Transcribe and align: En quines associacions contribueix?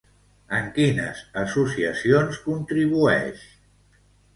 En 0.59 0.71
quines 0.77 1.21
associacions 1.43 2.43
contribueix? 2.49 3.51